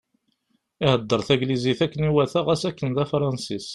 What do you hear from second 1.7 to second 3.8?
akken iwata ɣas akken d Afransis.